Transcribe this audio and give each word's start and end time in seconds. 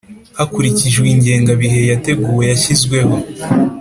hakurikijwe 0.37 1.05
ingengabihe 1.15 1.79
yateguwe 1.91 2.43
yashyizweho. 2.51 3.15